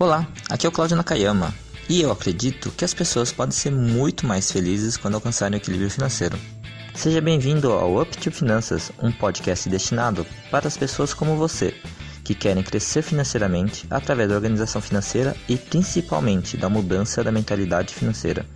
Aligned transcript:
Olá, 0.00 0.28
aqui 0.48 0.64
é 0.64 0.68
o 0.68 0.72
Claudio 0.72 0.96
Nakayama 0.96 1.52
e 1.88 2.00
eu 2.00 2.12
acredito 2.12 2.70
que 2.70 2.84
as 2.84 2.94
pessoas 2.94 3.32
podem 3.32 3.50
ser 3.50 3.72
muito 3.72 4.28
mais 4.28 4.52
felizes 4.52 4.96
quando 4.96 5.16
alcançarem 5.16 5.58
o 5.58 5.60
equilíbrio 5.60 5.90
financeiro. 5.90 6.38
Seja 6.94 7.20
bem-vindo 7.20 7.72
ao 7.72 8.00
Up 8.00 8.16
to 8.16 8.30
Finanças, 8.30 8.92
um 9.02 9.10
podcast 9.10 9.68
destinado 9.68 10.24
para 10.52 10.68
as 10.68 10.76
pessoas 10.76 11.12
como 11.12 11.34
você, 11.34 11.74
que 12.22 12.32
querem 12.32 12.62
crescer 12.62 13.02
financeiramente 13.02 13.88
através 13.90 14.28
da 14.28 14.36
organização 14.36 14.80
financeira 14.80 15.34
e 15.48 15.56
principalmente 15.56 16.56
da 16.56 16.68
mudança 16.68 17.24
da 17.24 17.32
mentalidade 17.32 17.92
financeira. 17.92 18.46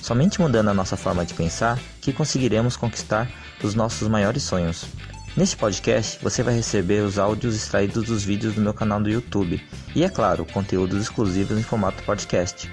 Somente 0.00 0.40
mudando 0.40 0.68
a 0.68 0.74
nossa 0.74 0.96
forma 0.96 1.26
de 1.26 1.34
pensar 1.34 1.78
que 2.00 2.14
conseguiremos 2.14 2.78
conquistar 2.78 3.30
os 3.62 3.74
nossos 3.74 4.08
maiores 4.08 4.42
sonhos. 4.42 4.86
Neste 5.34 5.56
podcast, 5.56 6.22
você 6.22 6.42
vai 6.42 6.52
receber 6.54 7.00
os 7.00 7.18
áudios 7.18 7.56
extraídos 7.56 8.04
dos 8.04 8.22
vídeos 8.22 8.54
do 8.54 8.60
meu 8.60 8.74
canal 8.74 9.00
do 9.00 9.08
YouTube 9.08 9.66
e, 9.96 10.04
é 10.04 10.08
claro, 10.10 10.44
conteúdos 10.44 11.00
exclusivos 11.00 11.58
em 11.58 11.62
formato 11.62 12.02
podcast. 12.02 12.70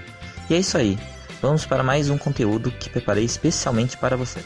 E 0.50 0.54
é 0.54 0.58
isso 0.58 0.76
aí, 0.76 0.98
vamos 1.40 1.64
para 1.64 1.82
mais 1.82 2.10
um 2.10 2.18
conteúdo 2.18 2.70
que 2.70 2.90
preparei 2.90 3.24
especialmente 3.24 3.96
para 3.96 4.14
você. 4.14 4.40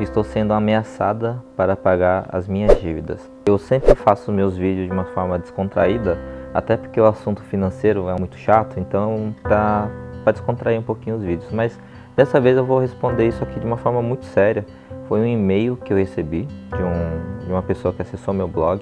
Estou 0.00 0.24
sendo 0.24 0.52
ameaçada 0.52 1.40
para 1.56 1.76
pagar 1.76 2.28
as 2.32 2.48
minhas 2.48 2.80
dívidas. 2.80 3.20
Eu 3.46 3.56
sempre 3.56 3.94
faço 3.94 4.32
meus 4.32 4.56
vídeos 4.56 4.88
de 4.88 4.92
uma 4.92 5.04
forma 5.04 5.38
descontraída, 5.38 6.18
até 6.52 6.76
porque 6.76 7.00
o 7.00 7.06
assunto 7.06 7.40
financeiro 7.42 8.08
é 8.08 8.18
muito 8.18 8.36
chato, 8.36 8.80
então 8.80 9.32
tá 9.44 9.88
para 10.24 10.32
descontrair 10.32 10.80
um 10.80 10.82
pouquinho 10.82 11.14
os 11.14 11.22
vídeos, 11.22 11.52
mas 11.52 11.78
Dessa 12.16 12.40
vez 12.40 12.56
eu 12.56 12.64
vou 12.64 12.78
responder 12.78 13.28
isso 13.28 13.44
aqui 13.44 13.60
de 13.60 13.66
uma 13.66 13.76
forma 13.76 14.00
muito 14.00 14.24
séria. 14.24 14.64
Foi 15.06 15.20
um 15.20 15.26
e-mail 15.26 15.76
que 15.76 15.92
eu 15.92 15.98
recebi 15.98 16.48
de, 16.74 16.82
um, 16.82 17.44
de 17.44 17.52
uma 17.52 17.62
pessoa 17.62 17.92
que 17.92 18.00
acessou 18.00 18.32
meu 18.32 18.48
blog 18.48 18.80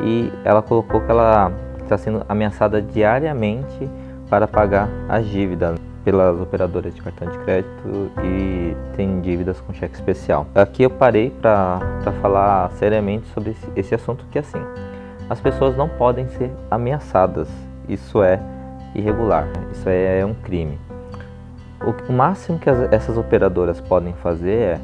e 0.00 0.32
ela 0.44 0.62
colocou 0.62 1.00
que 1.00 1.10
ela 1.10 1.52
está 1.82 1.98
sendo 1.98 2.24
ameaçada 2.28 2.80
diariamente 2.80 3.90
para 4.28 4.46
pagar 4.46 4.88
as 5.08 5.26
dívidas 5.26 5.80
pelas 6.04 6.40
operadoras 6.40 6.94
de 6.94 7.02
cartão 7.02 7.28
de 7.28 7.38
crédito 7.40 8.10
e 8.22 8.74
tem 8.96 9.20
dívidas 9.20 9.60
com 9.60 9.74
cheque 9.74 9.96
especial. 9.96 10.46
Aqui 10.54 10.84
eu 10.84 10.90
parei 10.90 11.28
para 11.28 11.80
falar 12.22 12.70
seriamente 12.72 13.26
sobre 13.34 13.50
esse, 13.50 13.68
esse 13.74 13.94
assunto 13.96 14.24
que 14.30 14.38
é 14.38 14.40
assim, 14.40 14.62
as 15.28 15.40
pessoas 15.40 15.76
não 15.76 15.88
podem 15.88 16.28
ser 16.28 16.50
ameaçadas, 16.70 17.48
isso 17.88 18.22
é 18.22 18.40
irregular, 18.94 19.48
isso 19.72 19.88
é 19.88 20.24
um 20.24 20.34
crime. 20.34 20.78
O, 21.82 22.12
máximo 22.12 22.58
que 22.58 22.68
as, 22.68 22.92
essas 22.92 23.16
operadoras 23.16 23.80
podem 23.80 24.12
fazer 24.14 24.50
é, 24.50 24.80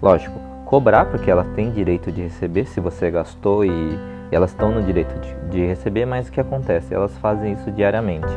lógico, 0.00 0.38
cobrar, 0.64 1.06
porque 1.06 1.30
elas 1.30 1.46
têm 1.54 1.70
direito 1.70 2.10
de 2.10 2.22
receber 2.22 2.64
se 2.66 2.80
você 2.80 3.10
gastou 3.10 3.64
e, 3.64 3.98
elas 4.30 4.50
estão 4.50 4.70
no 4.70 4.82
direito 4.82 5.12
de, 5.20 5.34
de, 5.50 5.66
receber, 5.66 6.06
mas 6.06 6.28
o 6.28 6.32
que 6.32 6.40
acontece? 6.40 6.94
Elas 6.94 7.16
fazem 7.18 7.52
isso 7.52 7.70
diariamente. 7.70 8.28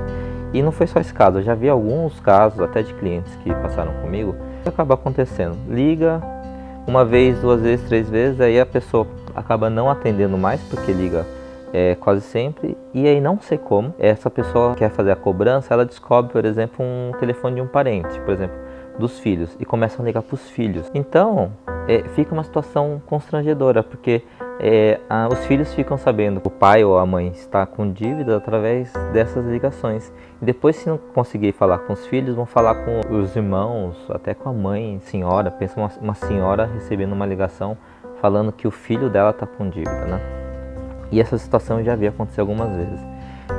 E 0.52 0.62
não 0.62 0.72
foi 0.72 0.88
só 0.88 1.00
esse 1.00 1.14
caso, 1.14 1.40
eu 1.40 1.44
já 1.44 1.56
vi 1.56 1.70
alguns 1.70 2.20
casos, 2.20 2.59
até 2.59 2.81
de 2.81 2.94
clientes 2.96 3.34
que 3.44 3.54
passaram 3.54 3.94
comigo, 4.02 4.36
que 4.64 4.70
acaba 4.70 4.96
acontecendo. 4.96 5.56
Liga 5.70 6.22
uma 6.86 7.06
vez, 7.06 7.40
duas 7.40 7.62
vezes, 7.62 7.88
três 7.88 8.09
vezes, 8.09 8.42
aí 8.42 8.59
a 8.59 8.66
pessoa 8.66 9.08
acaba 9.36 9.70
não 9.70 9.90
atendendo 9.90 10.38
mais 10.38 10.62
porque 10.62 10.92
liga 10.92 11.26
é, 11.74 11.96
quase 11.96 12.22
sempre. 12.22 12.78
E 12.94 13.08
aí 13.08 13.20
não 13.20 13.40
sei 13.42 13.58
como, 13.58 13.94
essa 13.98 14.30
pessoa 14.30 14.76
quer 14.76 14.92
fazer 14.92 15.12
a 15.12 15.16
cobrança, 15.16 15.74
ela 15.74 15.86
descobre, 15.86 16.32
por 16.32 16.46
exemplo, 16.46 16.86
um 16.86 17.12
telefone 17.20 17.56
de 17.56 17.62
um 17.62 17.68
parente, 17.68 18.20
por 18.22 18.32
exemplo, 18.32 18.56
dos 19.00 19.20
filhos, 19.20 19.58
e 19.60 19.66
começa 19.66 20.02
a 20.02 20.06
ligar 20.06 20.22
para 20.22 20.36
os 20.36 20.50
filhos. 20.52 20.90
Então, 20.94 21.52
é, 21.88 22.04
fica 22.10 22.32
uma 22.32 22.44
situação 22.44 23.02
constrangedora, 23.08 23.81
porque 23.81 24.22
é, 24.59 25.00
a, 25.09 25.28
os 25.28 25.46
filhos 25.47 25.74
ficam 25.74 25.97
sabendo 25.97 26.40
que 26.40 26.47
o 26.47 26.52
pai 26.52 26.84
ou 26.84 27.00
a 27.00 27.06
mãe 27.06 27.30
está 27.30 27.66
com 27.66 27.92
dívida 27.92 28.38
através 28.38 28.94
dessas 29.12 29.44
ligações. 29.46 30.14
E 30.40 30.46
depois, 30.46 30.76
se 30.76 30.88
não 30.88 30.97
conseguir 30.97 31.53
falar 31.53 31.80
com 31.80 31.94
os 31.94 32.06
filhos, 32.06 32.36
vão 32.36 32.46
falar 32.46 32.76
com 32.76 33.16
os 33.16 33.36
irmãos, 33.36 33.97
até 34.09 34.36
com 34.36 34.47
a 34.47 34.53
mãe, 34.53 35.00
senhora. 35.02 35.50
Pensa 35.50 35.80
uma, 35.80 35.92
uma 36.00 36.14
senhora 36.14 36.66
recebendo 36.66 37.14
uma 37.14 37.26
ligação 37.26 37.76
falando 38.22 38.52
que 38.52 38.68
o 38.68 38.72
filho 38.72 39.09
dela 39.09 39.31
está 39.31 39.47
com 39.47 39.68
dívida, 39.68 40.06
né? 40.06 40.43
E 41.13 41.22
essa 41.22 41.38
situação 41.38 41.84
já 41.84 41.94
havia 41.94 42.09
acontecido 42.09 42.40
algumas 42.40 42.75
vezes. 42.75 43.00